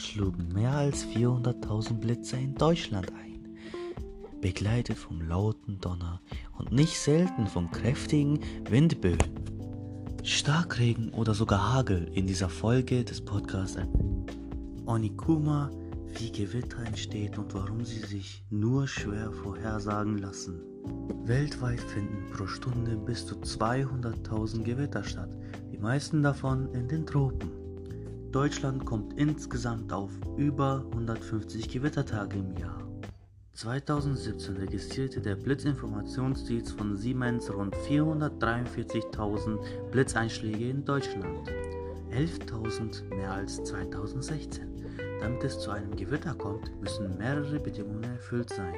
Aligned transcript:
schlugen 0.00 0.48
mehr 0.52 0.72
als 0.72 1.06
400.000 1.06 1.94
Blitze 1.94 2.36
in 2.36 2.54
Deutschland 2.54 3.12
ein, 3.12 3.48
begleitet 4.40 4.96
vom 4.96 5.20
lauten 5.20 5.80
Donner 5.80 6.20
und 6.58 6.72
nicht 6.72 6.98
selten 6.98 7.46
von 7.46 7.70
kräftigen 7.70 8.40
Windböen. 8.68 9.18
Starkregen 10.22 11.10
oder 11.10 11.34
sogar 11.34 11.72
Hagel 11.72 12.10
in 12.14 12.26
dieser 12.26 12.48
Folge 12.48 13.04
des 13.04 13.24
Podcasts 13.24 13.78
Onikuma, 14.86 15.70
wie 16.18 16.32
Gewitter 16.32 16.84
entsteht 16.84 17.38
und 17.38 17.54
warum 17.54 17.84
sie 17.84 18.00
sich 18.00 18.44
nur 18.50 18.88
schwer 18.88 19.30
vorhersagen 19.32 20.18
lassen. 20.18 20.60
Weltweit 21.24 21.80
finden 21.80 22.30
pro 22.32 22.46
Stunde 22.46 22.96
bis 22.96 23.26
zu 23.26 23.36
200.000 23.36 24.62
Gewitter 24.62 25.04
statt, 25.04 25.30
die 25.72 25.78
meisten 25.78 26.22
davon 26.22 26.72
in 26.74 26.88
den 26.88 27.06
Tropen. 27.06 27.59
Deutschland 28.32 28.86
kommt 28.86 29.18
insgesamt 29.18 29.92
auf 29.92 30.12
über 30.36 30.84
150 30.92 31.68
Gewittertage 31.68 32.38
im 32.38 32.56
Jahr. 32.56 32.80
2017 33.54 34.56
registrierte 34.56 35.20
der 35.20 35.34
Blitzinformationsdienst 35.34 36.78
von 36.78 36.96
Siemens 36.96 37.52
rund 37.52 37.74
443.000 37.74 39.58
Blitzeinschläge 39.90 40.70
in 40.70 40.84
Deutschland, 40.84 41.50
11.000 42.12 43.12
mehr 43.16 43.32
als 43.32 43.64
2016. 43.64 44.68
Damit 45.20 45.42
es 45.42 45.58
zu 45.58 45.72
einem 45.72 45.96
Gewitter 45.96 46.34
kommt, 46.34 46.70
müssen 46.80 47.18
mehrere 47.18 47.58
Bedingungen 47.58 48.04
erfüllt 48.04 48.50
sein. 48.50 48.76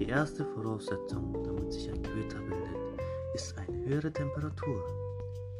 Die 0.00 0.08
erste 0.08 0.46
Voraussetzung, 0.46 1.44
damit 1.44 1.74
sich 1.74 1.90
ein 1.90 2.02
Gewitter 2.02 2.38
bildet, 2.38 3.00
ist 3.34 3.54
eine 3.58 3.84
höhere 3.84 4.10
Temperatur. 4.10 5.05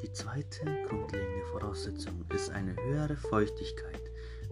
Die 0.03 0.13
zweite 0.13 0.65
grundlegende 0.89 1.47
Voraussetzung 1.53 2.25
ist 2.35 2.51
eine 2.51 2.77
höhere 2.77 3.17
Feuchtigkeit, 3.17 4.03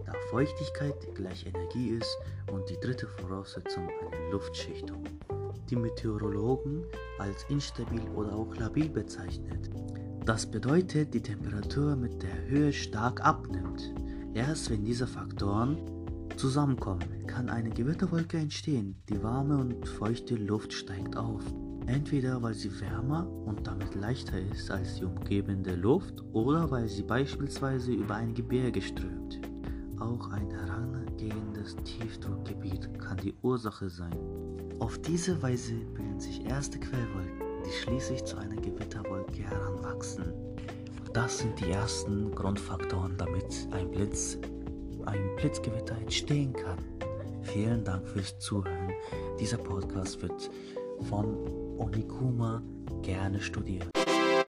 da 0.05 0.13
Feuchtigkeit 0.31 0.95
gleich 1.13 1.45
Energie 1.45 1.89
ist 1.89 2.17
und 2.51 2.67
die 2.69 2.79
dritte 2.79 3.07
Voraussetzung 3.07 3.87
eine 4.11 4.31
Luftschichtung, 4.31 5.03
die 5.69 5.75
Meteorologen 5.75 6.83
als 7.19 7.45
instabil 7.49 8.01
oder 8.15 8.33
auch 8.33 8.55
labil 8.55 8.89
bezeichnet. 8.89 9.69
Das 10.25 10.49
bedeutet, 10.49 11.13
die 11.13 11.21
Temperatur 11.21 11.95
mit 11.95 12.23
der 12.23 12.47
Höhe 12.47 12.73
stark 12.73 13.23
abnimmt. 13.23 13.93
Erst 14.33 14.71
wenn 14.71 14.83
diese 14.83 15.05
Faktoren 15.05 15.77
zusammenkommen, 16.35 17.27
kann 17.27 17.49
eine 17.49 17.69
Gewitterwolke 17.69 18.37
entstehen. 18.37 19.01
Die 19.09 19.21
warme 19.21 19.57
und 19.57 19.87
feuchte 19.87 20.35
Luft 20.35 20.73
steigt 20.73 21.15
auf. 21.15 21.43
Entweder 21.87 22.41
weil 22.41 22.53
sie 22.53 22.71
wärmer 22.81 23.27
und 23.45 23.67
damit 23.67 23.93
leichter 23.95 24.39
ist 24.39 24.71
als 24.71 24.95
die 24.95 25.05
umgebende 25.05 25.75
Luft 25.75 26.23
oder 26.33 26.69
weil 26.71 26.87
sie 26.87 27.03
beispielsweise 27.03 27.91
über 27.93 28.15
ein 28.15 28.33
Gebirge 28.33 28.81
strömt. 28.81 29.39
Auch 29.99 30.29
ein 30.31 30.49
herangehendes 30.49 31.75
Tiefdruckgebiet 31.83 32.99
kann 32.99 33.17
die 33.17 33.35
Ursache 33.43 33.89
sein. 33.89 34.17
Auf 34.79 34.97
diese 34.99 35.41
Weise 35.41 35.75
bilden 35.93 36.19
sich 36.19 36.43
erste 36.45 36.79
Quellwolken, 36.79 37.39
die 37.65 37.71
schließlich 37.71 38.23
zu 38.25 38.37
einer 38.37 38.57
Gewitterwolke 38.57 39.43
heranwachsen. 39.43 40.33
Das 41.13 41.37
sind 41.39 41.59
die 41.59 41.71
ersten 41.71 42.31
Grundfaktoren, 42.31 43.15
damit 43.17 43.67
ein 43.71 43.89
Blitz, 43.89 44.37
ein 45.05 45.35
Blitzgewitter 45.37 45.97
entstehen 45.97 46.51
kann. 46.51 46.77
Vielen 47.43 47.83
Dank 47.83 48.05
fürs 48.07 48.37
Zuhören. 48.39 48.91
Dieser 49.39 49.57
Podcast 49.57 50.21
wird 50.21 50.49
von 51.09 51.64
Onikuma 51.77 52.63
gerne 53.01 53.41
studiert. 53.41 54.04